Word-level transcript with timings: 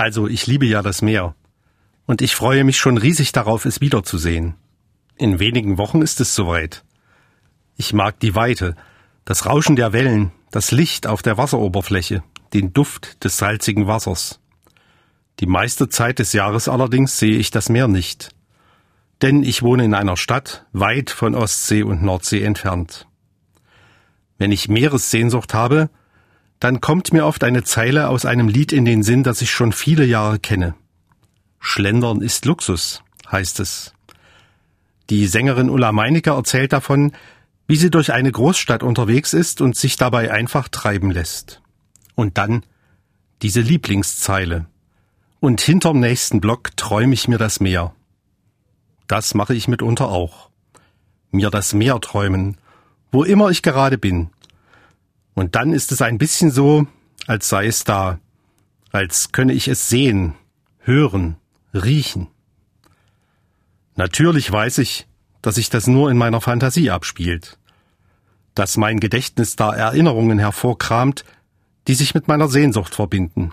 Also, 0.00 0.28
ich 0.28 0.46
liebe 0.46 0.64
ja 0.64 0.80
das 0.80 1.02
Meer. 1.02 1.34
Und 2.06 2.22
ich 2.22 2.34
freue 2.34 2.64
mich 2.64 2.78
schon 2.78 2.96
riesig 2.96 3.32
darauf, 3.32 3.66
es 3.66 3.82
wiederzusehen. 3.82 4.54
In 5.18 5.38
wenigen 5.38 5.76
Wochen 5.76 6.00
ist 6.00 6.22
es 6.22 6.34
soweit. 6.34 6.84
Ich 7.76 7.92
mag 7.92 8.18
die 8.18 8.34
Weite, 8.34 8.76
das 9.26 9.44
Rauschen 9.44 9.76
der 9.76 9.92
Wellen, 9.92 10.32
das 10.52 10.70
Licht 10.70 11.06
auf 11.06 11.20
der 11.20 11.36
Wasseroberfläche, 11.36 12.22
den 12.54 12.72
Duft 12.72 13.22
des 13.24 13.36
salzigen 13.36 13.88
Wassers. 13.88 14.40
Die 15.38 15.46
meiste 15.46 15.90
Zeit 15.90 16.18
des 16.18 16.32
Jahres 16.32 16.66
allerdings 16.66 17.18
sehe 17.18 17.36
ich 17.36 17.50
das 17.50 17.68
Meer 17.68 17.86
nicht. 17.86 18.30
Denn 19.20 19.42
ich 19.42 19.62
wohne 19.62 19.84
in 19.84 19.92
einer 19.92 20.16
Stadt 20.16 20.64
weit 20.72 21.10
von 21.10 21.34
Ostsee 21.34 21.82
und 21.82 22.02
Nordsee 22.02 22.42
entfernt. 22.42 23.06
Wenn 24.38 24.50
ich 24.50 24.70
Meeressehnsucht 24.70 25.52
habe, 25.52 25.90
dann 26.60 26.80
kommt 26.80 27.12
mir 27.12 27.26
oft 27.26 27.42
eine 27.42 27.64
Zeile 27.64 28.08
aus 28.08 28.26
einem 28.26 28.46
Lied 28.46 28.72
in 28.72 28.84
den 28.84 29.02
Sinn, 29.02 29.22
das 29.22 29.40
ich 29.40 29.50
schon 29.50 29.72
viele 29.72 30.04
Jahre 30.04 30.38
kenne. 30.38 30.74
Schlendern 31.58 32.20
ist 32.20 32.44
Luxus, 32.44 33.02
heißt 33.30 33.60
es. 33.60 33.94
Die 35.08 35.26
Sängerin 35.26 35.70
Ulla 35.70 35.90
Meinecke 35.90 36.30
erzählt 36.30 36.72
davon, 36.72 37.12
wie 37.66 37.76
sie 37.76 37.90
durch 37.90 38.12
eine 38.12 38.30
Großstadt 38.30 38.82
unterwegs 38.82 39.32
ist 39.32 39.60
und 39.60 39.74
sich 39.74 39.96
dabei 39.96 40.32
einfach 40.32 40.68
treiben 40.68 41.10
lässt. 41.10 41.62
Und 42.14 42.36
dann 42.36 42.62
diese 43.42 43.60
Lieblingszeile. 43.60 44.66
Und 45.40 45.60
hinterm 45.62 45.98
nächsten 45.98 46.40
Block 46.40 46.76
träume 46.76 47.14
ich 47.14 47.26
mir 47.26 47.38
das 47.38 47.60
Meer. 47.60 47.94
Das 49.06 49.34
mache 49.34 49.54
ich 49.54 49.66
mitunter 49.66 50.08
auch. 50.08 50.50
Mir 51.30 51.48
das 51.50 51.72
Meer 51.72 52.00
träumen, 52.00 52.58
wo 53.10 53.24
immer 53.24 53.50
ich 53.50 53.62
gerade 53.62 53.96
bin. 53.96 54.30
Und 55.40 55.54
dann 55.54 55.72
ist 55.72 55.90
es 55.90 56.02
ein 56.02 56.18
bisschen 56.18 56.50
so, 56.50 56.86
als 57.26 57.48
sei 57.48 57.64
es 57.64 57.84
da, 57.84 58.20
als 58.92 59.32
könne 59.32 59.54
ich 59.54 59.68
es 59.68 59.88
sehen, 59.88 60.34
hören, 60.80 61.38
riechen. 61.72 62.26
Natürlich 63.96 64.52
weiß 64.52 64.76
ich, 64.76 65.08
dass 65.40 65.54
sich 65.54 65.70
das 65.70 65.86
nur 65.86 66.10
in 66.10 66.18
meiner 66.18 66.42
Fantasie 66.42 66.90
abspielt, 66.90 67.58
dass 68.54 68.76
mein 68.76 69.00
Gedächtnis 69.00 69.56
da 69.56 69.72
Erinnerungen 69.72 70.38
hervorkramt, 70.38 71.24
die 71.88 71.94
sich 71.94 72.12
mit 72.12 72.28
meiner 72.28 72.48
Sehnsucht 72.48 72.94
verbinden. 72.94 73.52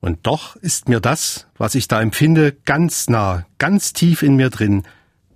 Und 0.00 0.26
doch 0.26 0.56
ist 0.56 0.88
mir 0.88 1.00
das, 1.00 1.48
was 1.58 1.74
ich 1.74 1.86
da 1.86 2.00
empfinde, 2.00 2.56
ganz 2.64 3.10
nah, 3.10 3.44
ganz 3.58 3.92
tief 3.92 4.22
in 4.22 4.36
mir 4.36 4.48
drin, 4.48 4.84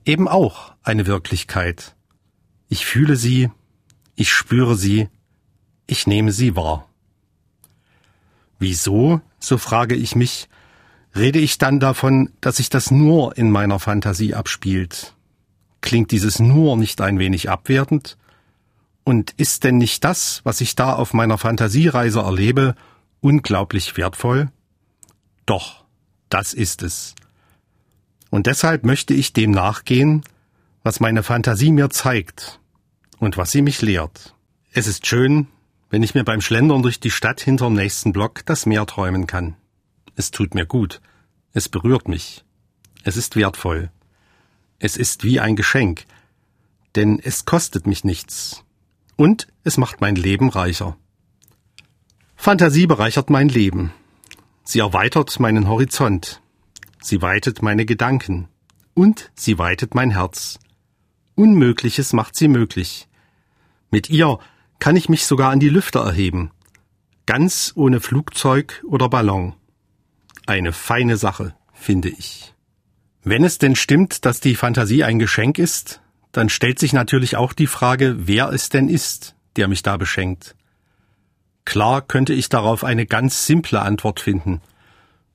eben 0.07 0.29
auch 0.29 0.73
eine 0.83 1.07
Wirklichkeit. 1.07 1.95
Ich 2.71 2.87
fühle 2.87 3.17
sie, 3.17 3.51
ich 4.21 4.31
spüre 4.33 4.77
sie, 4.77 5.09
ich 5.91 6.07
nehme 6.07 6.33
sie 6.33 6.57
wahr. 6.57 6.89
Wieso, 8.59 9.21
so 9.39 9.59
frage 9.59 9.95
ich 9.95 10.15
mich, 10.15 10.49
rede 11.17 11.39
ich 11.39 11.59
dann 11.59 11.81
davon, 11.81 12.31
dass 12.41 12.59
sich 12.59 12.69
das 12.69 12.91
nur 12.91 13.37
in 13.37 13.51
meiner 13.51 13.81
Fantasie 13.81 14.35
abspielt? 14.35 15.15
Klingt 15.81 16.11
dieses 16.11 16.39
nur 16.39 16.77
nicht 16.77 17.01
ein 17.01 17.19
wenig 17.19 17.49
abwertend? 17.49 18.19
Und 19.03 19.33
ist 19.39 19.65
denn 19.65 19.79
nicht 19.79 20.05
das, 20.05 20.43
was 20.45 20.61
ich 20.61 20.77
da 20.77 20.93
auf 20.93 21.15
meiner 21.15 21.39
Fantasiereise 21.39 22.21
erlebe, 22.21 22.75
unglaublich 23.21 23.97
wertvoll? 23.97 24.51
Doch, 25.47 25.85
das 26.29 26.53
ist 26.53 26.83
es. 26.83 27.15
Und 28.29 28.47
deshalb 28.47 28.85
möchte 28.85 29.15
ich 29.15 29.33
dem 29.33 29.51
nachgehen, 29.51 30.23
was 30.85 31.01
meine 31.01 31.23
Fantasie 31.23 31.73
mir 31.73 31.91
zeigt 31.91 32.61
und 33.19 33.37
was 33.37 33.51
sie 33.51 33.63
mich 33.63 33.83
lehrt. 33.83 34.35
Es 34.73 34.87
ist 34.87 35.07
schön, 35.07 35.49
wenn 35.91 36.05
ich 36.05 36.15
mir 36.15 36.25
beim 36.25 36.41
Schlendern 36.41 36.83
durch 36.83 37.01
die 37.01 37.11
Stadt 37.11 37.41
hinterm 37.41 37.75
nächsten 37.75 38.13
Block 38.13 38.47
das 38.47 38.65
Meer 38.65 38.87
träumen 38.87 39.27
kann. 39.27 39.57
Es 40.15 40.31
tut 40.31 40.55
mir 40.55 40.65
gut. 40.65 41.01
Es 41.53 41.69
berührt 41.69 42.07
mich. 42.09 42.45
Es 43.03 43.17
ist 43.17 43.35
wertvoll. 43.35 43.91
Es 44.79 44.97
ist 44.97 45.25
wie 45.25 45.41
ein 45.41 45.57
Geschenk. 45.57 46.05
Denn 46.95 47.19
es 47.19 47.45
kostet 47.45 47.87
mich 47.87 48.05
nichts. 48.05 48.65
Und 49.17 49.49
es 49.65 49.77
macht 49.77 50.01
mein 50.01 50.15
Leben 50.15 50.49
reicher. 50.49 50.97
Fantasie 52.37 52.87
bereichert 52.87 53.29
mein 53.29 53.49
Leben. 53.49 53.93
Sie 54.63 54.79
erweitert 54.79 55.41
meinen 55.41 55.69
Horizont. 55.69 56.41
Sie 57.03 57.21
weitet 57.21 57.63
meine 57.63 57.85
Gedanken. 57.85 58.49
Und 58.95 59.31
sie 59.35 59.59
weitet 59.59 59.95
mein 59.95 60.13
Herz. 60.13 60.59
Unmögliches 61.35 62.13
macht 62.13 62.37
sie 62.37 62.49
möglich. 62.49 63.09
Mit 63.91 64.09
ihr 64.09 64.39
kann 64.81 64.97
ich 64.97 65.09
mich 65.09 65.27
sogar 65.27 65.51
an 65.51 65.61
die 65.61 65.69
Lüfte 65.69 66.01
erheben. 66.01 66.51
Ganz 67.27 67.73
ohne 67.77 68.01
Flugzeug 68.01 68.83
oder 68.89 69.09
Ballon. 69.09 69.55
Eine 70.47 70.73
feine 70.73 71.17
Sache, 71.17 71.55
finde 71.73 72.09
ich. 72.09 72.55
Wenn 73.23 73.45
es 73.45 73.59
denn 73.59 73.77
stimmt, 73.77 74.25
dass 74.25 74.41
die 74.41 74.57
Fantasie 74.57 75.05
ein 75.05 75.19
Geschenk 75.19 75.59
ist, 75.59 76.01
dann 76.33 76.49
stellt 76.49 76.79
sich 76.79 76.93
natürlich 76.93 77.37
auch 77.37 77.53
die 77.53 77.67
Frage, 77.67 78.17
wer 78.27 78.49
es 78.49 78.71
denn 78.71 78.89
ist, 78.89 79.37
der 79.57 79.69
mich 79.69 79.83
da 79.83 79.97
beschenkt. 79.97 80.57
Klar 81.65 82.03
könnte 82.03 82.33
ich 82.33 82.49
darauf 82.49 82.83
eine 82.83 83.07
ganz 83.07 83.47
simple 83.47 83.81
Antwort 83.81 84.21
finden. 84.21 84.61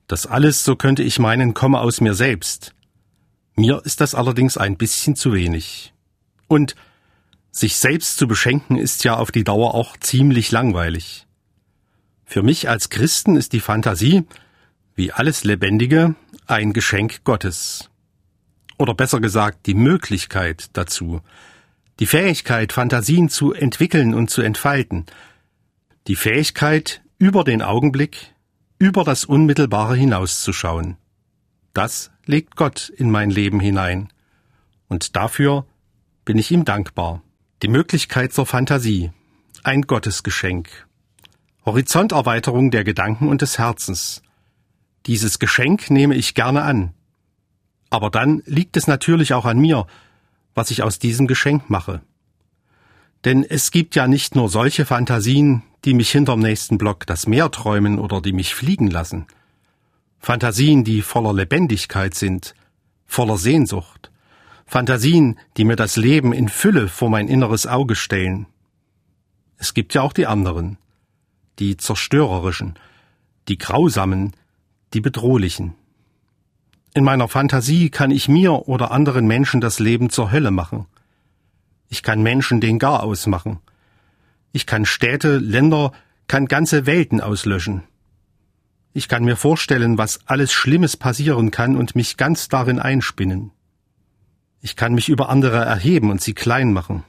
Das 0.08 0.26
alles, 0.26 0.64
so 0.64 0.76
könnte 0.76 1.02
ich 1.02 1.18
meinen, 1.18 1.54
komme 1.54 1.80
aus 1.80 2.00
mir 2.00 2.14
selbst. 2.14 2.74
Mir 3.54 3.80
ist 3.84 4.00
das 4.00 4.14
allerdings 4.14 4.56
ein 4.56 4.76
bisschen 4.76 5.16
zu 5.16 5.32
wenig. 5.32 5.94
Und 6.48 6.74
sich 7.56 7.76
selbst 7.76 8.18
zu 8.18 8.28
beschenken 8.28 8.76
ist 8.76 9.02
ja 9.04 9.16
auf 9.16 9.32
die 9.32 9.44
Dauer 9.44 9.74
auch 9.74 9.96
ziemlich 9.96 10.50
langweilig. 10.50 11.26
Für 12.26 12.42
mich 12.42 12.68
als 12.68 12.90
Christen 12.90 13.36
ist 13.36 13.54
die 13.54 13.60
Fantasie, 13.60 14.24
wie 14.94 15.10
alles 15.12 15.42
Lebendige, 15.42 16.14
ein 16.46 16.74
Geschenk 16.74 17.24
Gottes. 17.24 17.88
Oder 18.76 18.92
besser 18.92 19.20
gesagt, 19.20 19.66
die 19.66 19.74
Möglichkeit 19.74 20.68
dazu, 20.74 21.22
die 21.98 22.06
Fähigkeit, 22.06 22.74
Fantasien 22.74 23.30
zu 23.30 23.54
entwickeln 23.54 24.12
und 24.12 24.28
zu 24.28 24.42
entfalten, 24.42 25.06
die 26.08 26.16
Fähigkeit, 26.16 27.00
über 27.18 27.42
den 27.42 27.62
Augenblick, 27.62 28.34
über 28.78 29.02
das 29.02 29.24
Unmittelbare 29.24 29.96
hinauszuschauen. 29.96 30.98
Das 31.72 32.10
legt 32.26 32.56
Gott 32.56 32.90
in 32.90 33.10
mein 33.10 33.30
Leben 33.30 33.60
hinein. 33.60 34.12
Und 34.88 35.16
dafür 35.16 35.64
bin 36.26 36.36
ich 36.36 36.50
ihm 36.50 36.66
dankbar. 36.66 37.22
Die 37.62 37.68
Möglichkeit 37.68 38.34
zur 38.34 38.44
Fantasie. 38.44 39.12
Ein 39.62 39.82
Gottesgeschenk. 39.82 40.86
Horizonterweiterung 41.64 42.70
der 42.70 42.84
Gedanken 42.84 43.28
und 43.28 43.40
des 43.40 43.56
Herzens. 43.56 44.20
Dieses 45.06 45.38
Geschenk 45.38 45.90
nehme 45.90 46.16
ich 46.16 46.34
gerne 46.34 46.64
an. 46.64 46.92
Aber 47.88 48.10
dann 48.10 48.42
liegt 48.44 48.76
es 48.76 48.86
natürlich 48.86 49.32
auch 49.32 49.46
an 49.46 49.58
mir, 49.58 49.86
was 50.54 50.70
ich 50.70 50.82
aus 50.82 50.98
diesem 50.98 51.26
Geschenk 51.26 51.70
mache. 51.70 52.02
Denn 53.24 53.42
es 53.42 53.70
gibt 53.70 53.94
ja 53.94 54.06
nicht 54.06 54.36
nur 54.36 54.50
solche 54.50 54.84
Fantasien, 54.84 55.62
die 55.86 55.94
mich 55.94 56.10
hinterm 56.10 56.40
nächsten 56.40 56.76
Block 56.76 57.06
das 57.06 57.26
Meer 57.26 57.50
träumen 57.50 57.98
oder 57.98 58.20
die 58.20 58.34
mich 58.34 58.54
fliegen 58.54 58.90
lassen. 58.90 59.26
Fantasien, 60.18 60.84
die 60.84 61.00
voller 61.00 61.32
Lebendigkeit 61.32 62.14
sind, 62.14 62.54
voller 63.06 63.38
Sehnsucht, 63.38 64.10
Fantasien, 64.66 65.38
die 65.56 65.64
mir 65.64 65.76
das 65.76 65.96
Leben 65.96 66.32
in 66.32 66.48
Fülle 66.48 66.88
vor 66.88 67.08
mein 67.08 67.28
inneres 67.28 67.66
Auge 67.66 67.94
stellen. 67.94 68.46
Es 69.58 69.74
gibt 69.74 69.94
ja 69.94 70.02
auch 70.02 70.12
die 70.12 70.26
anderen, 70.26 70.76
die 71.60 71.76
zerstörerischen, 71.76 72.74
die 73.48 73.58
grausamen, 73.58 74.32
die 74.92 75.00
bedrohlichen. 75.00 75.74
In 76.94 77.04
meiner 77.04 77.28
Fantasie 77.28 77.90
kann 77.90 78.10
ich 78.10 78.28
mir 78.28 78.68
oder 78.68 78.90
anderen 78.90 79.26
Menschen 79.26 79.60
das 79.60 79.78
Leben 79.78 80.10
zur 80.10 80.32
Hölle 80.32 80.50
machen. 80.50 80.86
Ich 81.88 82.02
kann 82.02 82.22
Menschen 82.22 82.60
den 82.60 82.78
Gar 82.78 83.02
ausmachen. 83.02 83.60
Ich 84.52 84.66
kann 84.66 84.84
Städte, 84.84 85.38
Länder, 85.38 85.92
kann 86.26 86.46
ganze 86.46 86.86
Welten 86.86 87.20
auslöschen. 87.20 87.84
Ich 88.92 89.08
kann 89.08 89.24
mir 89.24 89.36
vorstellen, 89.36 89.98
was 89.98 90.20
alles 90.26 90.52
Schlimmes 90.52 90.96
passieren 90.96 91.50
kann 91.50 91.76
und 91.76 91.94
mich 91.94 92.16
ganz 92.16 92.48
darin 92.48 92.80
einspinnen. 92.80 93.52
Ich 94.66 94.74
kann 94.74 94.94
mich 94.94 95.08
über 95.08 95.28
andere 95.28 95.64
erheben 95.64 96.10
und 96.10 96.20
sie 96.20 96.34
klein 96.34 96.72
machen. 96.72 97.04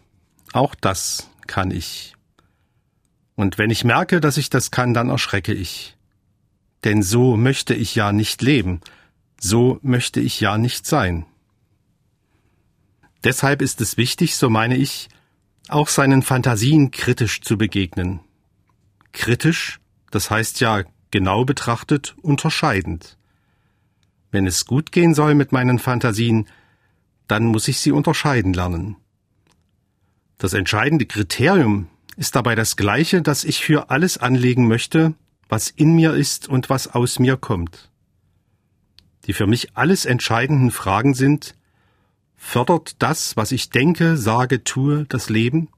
Auch 0.54 0.75
das 0.75 1.31
kann 1.48 1.71
ich. 1.71 2.13
Und 3.33 3.57
wenn 3.57 3.71
ich 3.71 3.83
merke, 3.83 4.21
dass 4.21 4.38
ich 4.38 4.51
das 4.51 4.69
kann, 4.69 4.94
dann 4.94 5.09
erschrecke 5.09 5.56
ich. 5.56 5.98
Denn 6.83 7.01
so 7.01 7.36
möchte 7.36 7.74
ich 7.74 7.95
ja 7.95 8.12
nicht 8.12 8.44
leben, 8.44 8.81
so 9.39 9.80
möchte 9.81 10.19
ich 10.19 10.39
ja 10.39 10.59
nicht 10.59 10.86
sein. 10.86 11.25
Deshalb 13.24 13.63
ist 13.63 13.81
es 13.81 13.98
wichtig, 13.98 14.36
so 14.36 14.51
meine 14.51 14.77
ich, 14.77 15.09
auch 15.68 15.88
seinen 15.88 16.21
Fantasien 16.21 16.92
kritisch 16.92 17.42
zu 17.42 17.57
begegnen. 17.57 18.19
Kritisch, 19.13 19.80
das 20.12 20.30
heißt 20.30 20.59
ja 20.59 20.83
genau 21.09 21.44
betrachtet 21.44 22.15
unterscheidend. 22.21 23.18
Wenn 24.30 24.45
es 24.45 24.68
gut 24.68 24.92
gehen 24.92 25.15
soll 25.15 25.33
mit 25.33 25.51
meinen 25.51 25.80
Fantasien, 25.80 26.48
dann 27.28 27.46
muss 27.46 27.68
ich 27.68 27.80
sie 27.80 27.92
unterscheiden 27.92 28.54
lernen. 28.54 28.96
Das 30.38 30.54
entscheidende 30.54 31.06
Kriterium 31.06 31.88
ist 32.16 32.36
dabei 32.36 32.56
das 32.56 32.76
gleiche, 32.78 33.22
das 33.22 33.44
ich 33.44 33.64
für 33.64 33.90
alles 33.90 34.18
anlegen 34.18 34.68
möchte, 34.68 35.14
was 35.50 35.70
in 35.70 35.96
mir 35.96 36.14
ist 36.14 36.48
und 36.48 36.70
was 36.70 36.94
aus 36.94 37.20
mir 37.20 37.38
kommt. 37.38 37.90
Die 39.26 39.34
für 39.34 39.48
mich 39.48 39.76
alles 39.76 40.06
entscheidenden 40.06 40.72
Fragen 40.72 41.14
sind, 41.14 41.56
fördert 42.36 42.96
das, 43.00 43.36
was 43.36 43.52
ich 43.52 43.70
denke, 43.70 44.18
sage, 44.18 44.64
tue, 44.64 45.06
das 45.06 45.30
Leben? 45.30 45.70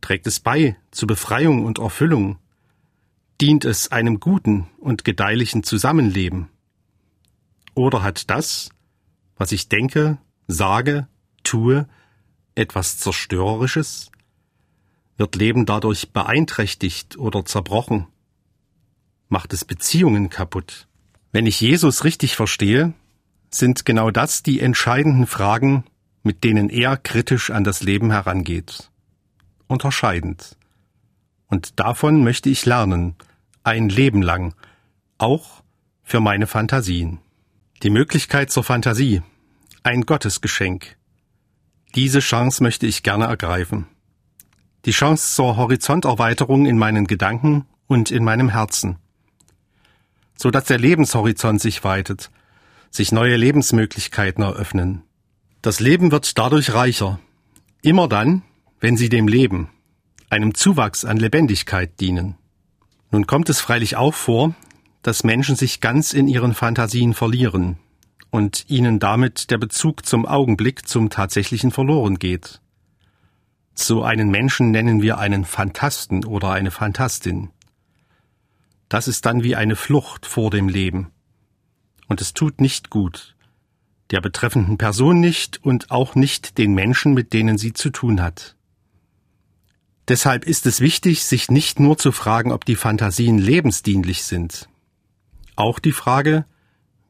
Trägt 0.00 0.26
es 0.26 0.40
bei 0.40 0.76
zu 0.90 1.06
Befreiung 1.06 1.64
und 1.64 1.78
Erfüllung? 1.78 2.38
Dient 3.40 3.64
es 3.64 3.92
einem 3.92 4.20
guten 4.20 4.68
und 4.78 5.04
gedeihlichen 5.04 5.62
Zusammenleben? 5.62 6.48
Oder 7.74 8.02
hat 8.02 8.30
das, 8.30 8.70
was 9.36 9.52
ich 9.52 9.68
denke, 9.68 10.18
sage, 10.46 11.08
tue, 11.44 11.86
etwas 12.54 12.98
Zerstörerisches? 12.98 14.10
Wird 15.16 15.36
Leben 15.36 15.66
dadurch 15.66 16.12
beeinträchtigt 16.12 17.16
oder 17.16 17.44
zerbrochen? 17.44 18.06
Macht 19.28 19.52
es 19.52 19.64
Beziehungen 19.64 20.30
kaputt? 20.30 20.86
Wenn 21.32 21.46
ich 21.46 21.60
Jesus 21.60 22.04
richtig 22.04 22.36
verstehe, 22.36 22.92
sind 23.50 23.84
genau 23.84 24.10
das 24.10 24.42
die 24.42 24.60
entscheidenden 24.60 25.26
Fragen, 25.26 25.84
mit 26.22 26.44
denen 26.44 26.68
er 26.68 26.96
kritisch 26.96 27.50
an 27.50 27.64
das 27.64 27.82
Leben 27.82 28.10
herangeht. 28.10 28.90
Unterscheidend. 29.66 30.56
Und 31.48 31.78
davon 31.78 32.24
möchte 32.24 32.48
ich 32.50 32.66
lernen, 32.66 33.14
ein 33.62 33.88
Leben 33.88 34.22
lang, 34.22 34.54
auch 35.18 35.62
für 36.02 36.20
meine 36.20 36.46
Fantasien. 36.46 37.18
Die 37.82 37.90
Möglichkeit 37.90 38.50
zur 38.50 38.64
Fantasie, 38.64 39.22
ein 39.86 40.02
Gottesgeschenk. 40.02 40.96
Diese 41.94 42.18
Chance 42.18 42.60
möchte 42.60 42.88
ich 42.88 43.04
gerne 43.04 43.26
ergreifen. 43.26 43.86
Die 44.84 44.90
Chance 44.90 45.36
zur 45.36 45.56
Horizonterweiterung 45.56 46.66
in 46.66 46.76
meinen 46.76 47.06
Gedanken 47.06 47.66
und 47.86 48.10
in 48.10 48.24
meinem 48.24 48.48
Herzen. 48.48 48.98
So 50.36 50.50
dass 50.50 50.64
der 50.64 50.78
Lebenshorizont 50.78 51.60
sich 51.60 51.84
weitet, 51.84 52.32
sich 52.90 53.12
neue 53.12 53.36
Lebensmöglichkeiten 53.36 54.42
eröffnen. 54.42 55.04
Das 55.62 55.78
Leben 55.78 56.10
wird 56.10 56.36
dadurch 56.36 56.74
reicher. 56.74 57.20
Immer 57.80 58.08
dann, 58.08 58.42
wenn 58.80 58.96
sie 58.96 59.08
dem 59.08 59.28
Leben, 59.28 59.70
einem 60.28 60.54
Zuwachs 60.54 61.04
an 61.04 61.16
Lebendigkeit 61.16 62.00
dienen. 62.00 62.34
Nun 63.12 63.28
kommt 63.28 63.48
es 63.50 63.60
freilich 63.60 63.94
auch 63.94 64.14
vor, 64.14 64.52
dass 65.02 65.22
Menschen 65.22 65.54
sich 65.54 65.80
ganz 65.80 66.12
in 66.12 66.26
ihren 66.26 66.54
Fantasien 66.54 67.14
verlieren 67.14 67.78
und 68.36 68.66
ihnen 68.68 68.98
damit 68.98 69.50
der 69.50 69.56
Bezug 69.56 70.04
zum 70.04 70.26
Augenblick 70.26 70.86
zum 70.86 71.08
Tatsächlichen 71.08 71.70
verloren 71.70 72.18
geht. 72.18 72.60
So 73.74 74.02
einen 74.02 74.30
Menschen 74.30 74.70
nennen 74.70 75.00
wir 75.00 75.16
einen 75.16 75.46
Fantasten 75.46 76.22
oder 76.22 76.50
eine 76.50 76.70
Fantastin. 76.70 77.48
Das 78.90 79.08
ist 79.08 79.24
dann 79.24 79.42
wie 79.42 79.56
eine 79.56 79.74
Flucht 79.74 80.26
vor 80.26 80.50
dem 80.50 80.68
Leben 80.68 81.12
und 82.08 82.20
es 82.20 82.34
tut 82.34 82.60
nicht 82.60 82.90
gut, 82.90 83.34
der 84.10 84.20
betreffenden 84.20 84.76
Person 84.76 85.18
nicht 85.18 85.64
und 85.64 85.90
auch 85.90 86.14
nicht 86.14 86.58
den 86.58 86.74
Menschen, 86.74 87.14
mit 87.14 87.32
denen 87.32 87.56
sie 87.56 87.72
zu 87.72 87.88
tun 87.88 88.20
hat. 88.20 88.54
Deshalb 90.08 90.44
ist 90.44 90.66
es 90.66 90.82
wichtig, 90.82 91.24
sich 91.24 91.50
nicht 91.50 91.80
nur 91.80 91.96
zu 91.96 92.12
fragen, 92.12 92.52
ob 92.52 92.66
die 92.66 92.76
Fantasien 92.76 93.38
lebensdienlich 93.38 94.24
sind. 94.24 94.68
Auch 95.56 95.78
die 95.78 95.92
Frage, 95.92 96.44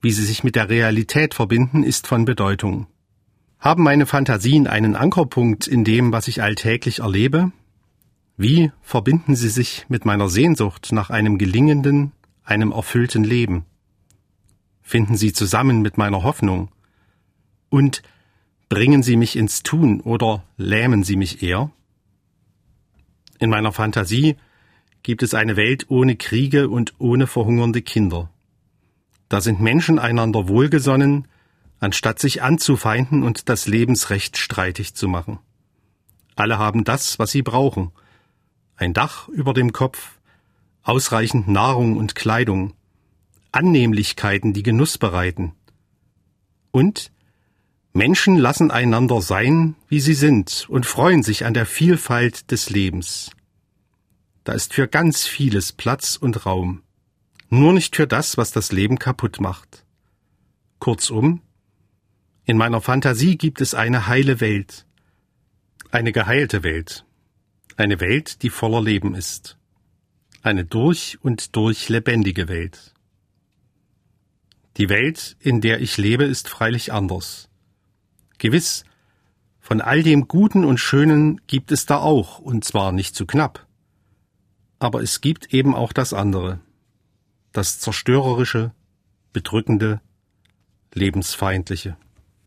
wie 0.06 0.12
sie 0.12 0.24
sich 0.24 0.44
mit 0.44 0.54
der 0.54 0.68
Realität 0.68 1.34
verbinden, 1.34 1.82
ist 1.82 2.06
von 2.06 2.26
Bedeutung. 2.26 2.86
Haben 3.58 3.82
meine 3.82 4.06
Fantasien 4.06 4.68
einen 4.68 4.94
Ankerpunkt 4.94 5.66
in 5.66 5.82
dem, 5.82 6.12
was 6.12 6.28
ich 6.28 6.44
alltäglich 6.44 7.00
erlebe? 7.00 7.50
Wie 8.36 8.70
verbinden 8.82 9.34
sie 9.34 9.48
sich 9.48 9.84
mit 9.88 10.04
meiner 10.04 10.28
Sehnsucht 10.28 10.92
nach 10.92 11.10
einem 11.10 11.38
gelingenden, 11.38 12.12
einem 12.44 12.70
erfüllten 12.70 13.24
Leben? 13.24 13.64
finden 14.80 15.16
sie 15.16 15.32
zusammen 15.32 15.82
mit 15.82 15.98
meiner 15.98 16.22
Hoffnung? 16.22 16.68
Und 17.68 18.04
bringen 18.68 19.02
sie 19.02 19.16
mich 19.16 19.34
ins 19.34 19.64
Tun 19.64 20.00
oder 20.00 20.44
lähmen 20.56 21.02
sie 21.02 21.16
mich 21.16 21.42
eher? 21.42 21.72
In 23.40 23.50
meiner 23.50 23.72
Fantasie 23.72 24.36
gibt 25.02 25.24
es 25.24 25.34
eine 25.34 25.56
Welt 25.56 25.86
ohne 25.88 26.14
Kriege 26.14 26.68
und 26.68 26.94
ohne 26.98 27.26
verhungernde 27.26 27.82
Kinder. 27.82 28.30
Da 29.28 29.40
sind 29.40 29.60
Menschen 29.60 29.98
einander 29.98 30.48
wohlgesonnen, 30.48 31.26
anstatt 31.80 32.18
sich 32.18 32.42
anzufeinden 32.42 33.22
und 33.22 33.48
das 33.48 33.66
Lebensrecht 33.66 34.38
streitig 34.38 34.94
zu 34.94 35.08
machen. 35.08 35.38
Alle 36.36 36.58
haben 36.58 36.84
das, 36.84 37.18
was 37.18 37.30
sie 37.30 37.42
brauchen. 37.42 37.92
Ein 38.76 38.92
Dach 38.92 39.28
über 39.28 39.54
dem 39.54 39.72
Kopf, 39.72 40.18
ausreichend 40.82 41.48
Nahrung 41.48 41.96
und 41.96 42.14
Kleidung, 42.14 42.74
Annehmlichkeiten, 43.52 44.52
die 44.52 44.62
Genuss 44.62 44.98
bereiten. 44.98 45.54
Und 46.70 47.10
Menschen 47.94 48.36
lassen 48.36 48.70
einander 48.70 49.22
sein, 49.22 49.74
wie 49.88 50.00
sie 50.00 50.14
sind, 50.14 50.66
und 50.68 50.84
freuen 50.84 51.22
sich 51.22 51.46
an 51.46 51.54
der 51.54 51.64
Vielfalt 51.64 52.50
des 52.50 52.68
Lebens. 52.68 53.30
Da 54.44 54.52
ist 54.52 54.74
für 54.74 54.86
ganz 54.86 55.26
vieles 55.26 55.72
Platz 55.72 56.16
und 56.16 56.44
Raum, 56.44 56.82
nur 57.48 57.72
nicht 57.72 57.96
für 57.96 58.06
das, 58.06 58.36
was 58.36 58.50
das 58.50 58.72
Leben 58.72 58.98
kaputt 58.98 59.40
macht. 59.40 59.84
Kurzum, 60.78 61.42
in 62.44 62.56
meiner 62.56 62.80
Fantasie 62.80 63.36
gibt 63.36 63.60
es 63.60 63.74
eine 63.74 64.06
heile 64.06 64.40
Welt, 64.40 64.86
eine 65.90 66.12
geheilte 66.12 66.62
Welt, 66.62 67.04
eine 67.76 68.00
Welt, 68.00 68.42
die 68.42 68.50
voller 68.50 68.82
Leben 68.82 69.14
ist, 69.14 69.58
eine 70.42 70.64
durch 70.64 71.18
und 71.22 71.56
durch 71.56 71.88
lebendige 71.88 72.48
Welt. 72.48 72.94
Die 74.76 74.88
Welt, 74.88 75.36
in 75.40 75.60
der 75.60 75.80
ich 75.80 75.96
lebe, 75.96 76.24
ist 76.24 76.48
freilich 76.48 76.92
anders. 76.92 77.48
Gewiss, 78.38 78.84
von 79.58 79.80
all 79.80 80.02
dem 80.02 80.28
Guten 80.28 80.64
und 80.64 80.78
Schönen 80.78 81.40
gibt 81.46 81.72
es 81.72 81.86
da 81.86 81.98
auch, 81.98 82.38
und 82.38 82.64
zwar 82.64 82.92
nicht 82.92 83.16
zu 83.16 83.26
knapp. 83.26 83.66
Aber 84.78 85.02
es 85.02 85.20
gibt 85.20 85.52
eben 85.54 85.74
auch 85.74 85.92
das 85.92 86.12
andere, 86.12 86.60
das 87.56 87.80
Zerstörerische, 87.80 88.72
Bedrückende, 89.32 90.00
Lebensfeindliche. 90.92 91.96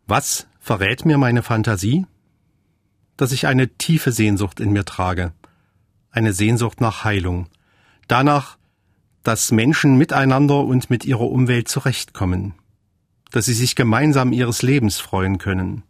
Was 0.05 0.47
verrät 0.59 1.05
mir 1.05 1.17
meine 1.17 1.41
Fantasie? 1.41 2.05
Dass 3.17 3.31
ich 3.31 3.47
eine 3.47 3.69
tiefe 3.69 4.11
Sehnsucht 4.11 4.59
in 4.59 4.71
mir 4.71 4.85
trage, 4.85 5.33
eine 6.11 6.33
Sehnsucht 6.33 6.79
nach 6.79 7.03
Heilung, 7.03 7.47
danach, 8.07 8.57
dass 9.23 9.51
Menschen 9.51 9.97
miteinander 9.97 10.63
und 10.63 10.89
mit 10.89 11.05
ihrer 11.05 11.29
Umwelt 11.29 11.67
zurechtkommen, 11.67 12.53
dass 13.31 13.45
sie 13.45 13.53
sich 13.53 13.75
gemeinsam 13.75 14.31
ihres 14.31 14.61
Lebens 14.61 14.99
freuen 14.99 15.37
können. 15.37 15.83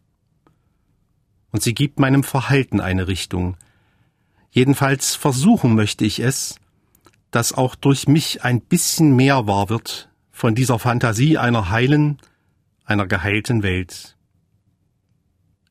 Und 1.51 1.61
sie 1.61 1.73
gibt 1.73 1.99
meinem 1.99 2.23
Verhalten 2.23 2.79
eine 2.79 3.07
Richtung. 3.07 3.57
Jedenfalls 4.51 5.15
versuchen 5.15 5.75
möchte 5.75 6.05
ich 6.05 6.19
es, 6.19 6.59
dass 7.31 7.53
auch 7.53 7.75
durch 7.75 8.07
mich 8.07 8.43
ein 8.43 8.61
bisschen 8.61 9.15
mehr 9.15 9.47
wahr 9.47 9.69
wird 9.69 10.09
von 10.31 10.55
dieser 10.55 10.79
Fantasie 10.79 11.37
einer 11.37 11.69
heilen, 11.69 12.17
einer 12.85 13.07
geheilten 13.07 13.63
Welt. 13.63 14.17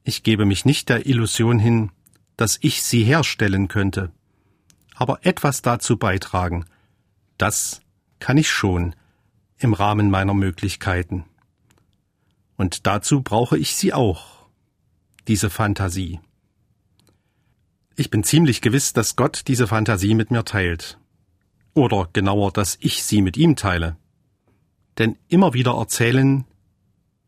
Ich 0.05 0.23
gebe 0.23 0.45
mich 0.45 0.65
nicht 0.65 0.89
der 0.89 1.07
Illusion 1.07 1.59
hin, 1.59 1.91
dass 2.37 2.59
ich 2.61 2.83
sie 2.83 3.05
herstellen 3.05 3.69
könnte, 3.69 4.11
aber 4.95 5.25
etwas 5.27 5.63
dazu 5.63 5.97
beitragen– 5.97 6.65
das 7.39 7.81
kann 8.19 8.37
ich 8.37 8.51
schon 8.51 8.95
im 9.59 9.73
Rahmen 9.73 10.11
meiner 10.11 10.35
Möglichkeiten. 10.35 11.25
Und 12.57 12.87
dazu 12.87 13.23
brauche 13.23 13.57
ich 13.57 13.77
sie 13.77 13.95
auch, 13.95 14.49
diese 15.29 15.49
Fantasie. 15.49 16.21
Ich 17.95 18.11
bin 18.11 18.25
ziemlich 18.25 18.61
gewiss, 18.61 18.93
dass 18.93 19.17
Gott 19.17 19.43
diese 19.47 19.69
Fantasie 19.69 20.15
mit 20.15 20.31
mir 20.31 20.45
teilt. 20.45 20.99
Oder 21.79 22.09
genauer, 22.13 22.51
dass 22.51 22.77
ich 22.81 23.05
sie 23.05 23.23
mit 23.23 23.37
ihm 23.37 23.55
teile. 23.55 23.97
Denn 24.99 25.17
immer 25.29 25.55
wieder 25.55 25.75
erzählen 25.75 26.45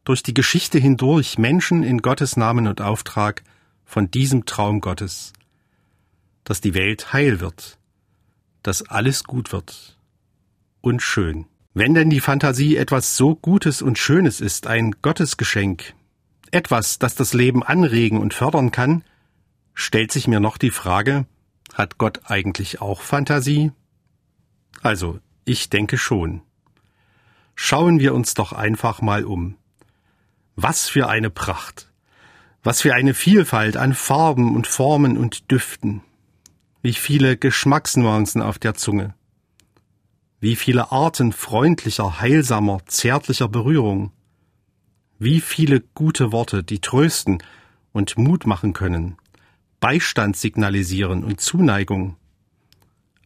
durch 0.02 0.25
die 0.25 0.35
Geschichte 0.35 0.76
hindurch 0.80 1.38
Menschen 1.38 1.85
in 1.85 2.02
Gottes 2.02 2.37
Namen 2.37 2.66
und 2.66 2.80
Auftrag 2.80 3.45
von 3.85 4.11
diesem 4.11 4.47
Traum 4.47 4.80
Gottes, 4.80 5.33
dass 6.42 6.61
die 6.61 6.75
Welt 6.75 7.12
heil 7.12 7.38
wird, 7.38 7.78
dass 8.64 8.83
alles 8.83 9.23
gut 9.23 9.52
wird, 9.52 9.97
und 10.80 11.00
schön. 11.00 11.47
Wenn 11.73 11.95
denn 11.95 12.11
die 12.11 12.19
Fantasie 12.19 12.76
etwas 12.76 13.16
so 13.16 13.37
Gutes 13.37 13.83
und 13.83 13.99
Schönes 14.00 14.40
ist, 14.40 14.66
ein 14.66 14.97
Gottesgeschenk, 15.00 15.95
etwas, 16.50 16.99
das 16.99 17.14
das 17.14 17.35
Leben 17.35 17.62
anregen 17.62 18.19
und 18.19 18.35
fördern 18.35 18.73
kann, 18.73 19.04
stellt 19.75 20.11
sich 20.11 20.26
mir 20.26 20.40
noch 20.40 20.59
die 20.59 20.73
Frage, 20.73 21.26
hat 21.73 21.99
Gott 21.99 22.23
eigentlich 22.25 22.80
auch 22.80 23.00
Fantasie? 23.00 23.71
Also, 24.82 25.20
ich 25.44 25.68
denke 25.68 25.99
schon. 25.99 26.42
Schauen 27.54 28.00
wir 28.00 28.14
uns 28.14 28.34
doch 28.34 28.52
einfach 28.52 29.02
mal 29.02 29.25
um. 29.25 29.56
Was 30.56 30.88
für 30.88 31.08
eine 31.08 31.30
Pracht. 31.30 31.90
Was 32.62 32.80
für 32.80 32.94
eine 32.94 33.14
Vielfalt 33.14 33.76
an 33.76 33.94
Farben 33.94 34.54
und 34.54 34.66
Formen 34.66 35.18
und 35.18 35.50
Düften. 35.50 36.02
Wie 36.82 36.94
viele 36.94 37.37
Geschmacksnuancen 37.37 38.40
auf 38.40 38.58
der 38.58 38.75
Zunge 38.75 39.14
Wie 40.40 40.56
viele 40.56 40.92
Arten 40.92 41.32
freundlicher, 41.32 42.20
heilsamer, 42.20 42.80
zärtlicher 42.87 43.49
Berührung. 43.49 44.12
Wie 45.18 45.42
viele 45.42 45.80
gute 45.80 46.32
Worte, 46.32 46.64
die 46.64 46.80
trösten 46.80 47.42
und 47.92 48.16
Mut 48.16 48.46
machen 48.46 48.72
können, 48.72 49.18
Beistand 49.80 50.37
signalisieren 50.38 51.25
und 51.25 51.40
Zuneigung. 51.40 52.16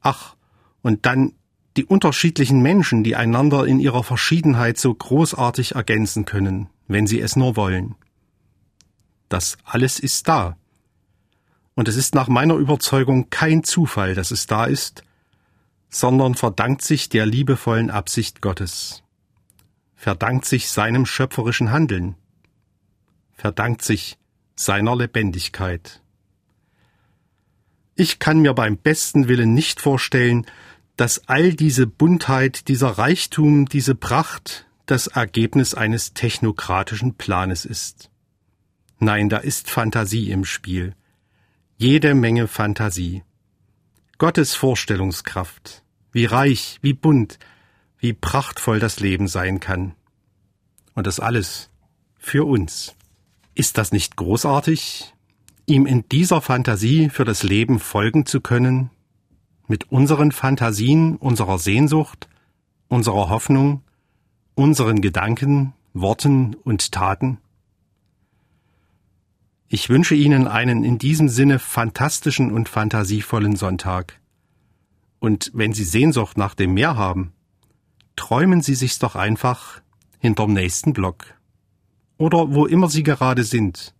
Ach, 0.01 0.35
und 0.83 1.07
dann 1.07 1.33
die 1.77 1.85
unterschiedlichen 1.85 2.63
Menschen, 2.63 3.03
die 3.03 3.17
einander 3.17 3.67
in 3.67 3.81
ihrer 3.81 4.05
Verschiedenheit 4.05 4.79
so 4.79 4.95
großartig 4.95 5.75
ergänzen 5.75 6.25
können, 6.25 6.69
wenn 6.87 7.07
sie 7.07 7.21
es 7.21 7.37
nur 7.37 7.57
wollen. 7.57 7.97
Das 9.29 9.57
alles 9.65 9.99
ist 9.99 10.29
da. 10.29 10.57
Und 11.75 11.89
es 11.89 11.97
ist 11.97 12.15
nach 12.15 12.29
meiner 12.29 12.55
Überzeugung 12.55 13.31
kein 13.31 13.65
Zufall, 13.65 14.15
dass 14.15 14.31
es 14.31 14.47
da 14.47 14.67
ist, 14.67 15.03
sondern 15.89 16.35
verdankt 16.35 16.83
sich 16.83 17.09
der 17.09 17.27
liebevollen 17.27 17.91
Absicht 17.91 18.41
Gottes, 18.41 19.03
verdankt 19.97 20.45
sich 20.45 20.69
seinem 20.69 21.07
schöpferischen 21.07 21.73
Handeln, 21.73 22.15
verdankt 23.33 23.83
sich 23.83 24.19
seiner 24.57 24.97
Lebendigkeit. 24.97 26.01
Ich 27.97 28.19
kann 28.19 28.41
mir 28.41 28.55
beim 28.55 28.77
besten 28.77 29.29
Willen 29.29 29.55
nicht 29.55 29.81
vorstellen, 29.81 30.47
dass 30.97 31.29
all 31.29 31.55
diese 31.55 31.87
Buntheit, 31.87 32.69
dieser 32.69 32.91
Reichtum, 32.91 33.67
diese 33.67 33.95
Pracht 33.95 34.67
das 34.87 35.07
Ergebnis 35.07 35.75
eines 35.75 36.15
technokratischen 36.15 37.15
Planes 37.15 37.65
ist. 37.65 38.11
Nein, 38.99 39.29
da 39.29 39.39
ist 39.39 39.71
Fantasie 39.71 40.31
im 40.31 40.45
Spiel. 40.45 40.95
Jede 41.77 42.15
Menge 42.15 42.47
Fantasie. 42.47 43.23
Gottes 44.19 44.55
Vorstellungskraft. 44.55 45.83
Wie 46.13 46.27
reich, 46.27 46.79
wie 46.83 46.93
bunt, 46.93 47.39
wie 47.99 48.13
prachtvoll 48.13 48.79
das 48.79 49.01
Leben 49.01 49.27
sein 49.27 49.59
kann. 49.59 49.95
Und 50.95 51.07
das 51.09 51.19
alles 51.19 51.71
für 52.17 52.45
uns. 52.45 52.95
Ist 53.55 53.79
das 53.79 53.91
nicht 53.91 54.17
großartig, 54.17 55.13
ihm 55.67 55.87
in 55.87 56.09
dieser 56.09 56.41
Fantasie 56.41 57.09
für 57.11 57.25
das 57.25 57.43
Leben 57.43 57.81
folgen 57.81 58.27
zu 58.27 58.41
können, 58.41 58.91
mit 59.67 59.91
unseren 59.91 60.33
Fantasien, 60.33 61.17
unserer 61.17 61.59
Sehnsucht, 61.59 62.29
unserer 62.89 63.29
Hoffnung, 63.29 63.83
unseren 64.55 65.01
Gedanken, 65.01 65.73
Worten 65.93 66.55
und 66.65 66.93
Taten? 66.93 67.39
Ich 69.69 69.89
wünsche 69.89 70.15
Ihnen 70.15 70.47
einen 70.47 70.85
in 70.85 70.99
diesem 70.99 71.29
Sinne 71.29 71.59
fantastischen 71.59 72.53
und 72.53 72.69
fantasievollen 72.69 73.57
Sonntag. 73.57 74.21
Und 75.19 75.51
wenn 75.55 75.73
Sie 75.73 75.85
Sehnsucht 75.85 76.37
nach 76.37 76.55
dem 76.55 76.75
Meer 76.75 76.97
haben, 76.97 77.33
träumen 78.15 78.61
Sie 78.61 78.75
sich's 78.75 78.99
doch 78.99 79.17
einfach 79.17 79.81
hinterm 80.19 80.53
nächsten 80.53 80.93
Block. 80.93 81.35
Oder 82.19 82.53
wo 82.55 82.67
immer 82.67 82.89
Sie 82.89 83.03
gerade 83.03 83.45
sind. 83.45 83.95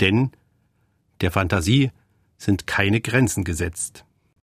Denn 0.00 0.32
der 1.20 1.30
Fantasie 1.30 1.90
sind 2.36 2.66
keine 2.66 3.00
Grenzen 3.00 3.44
gesetzt. 3.44 4.05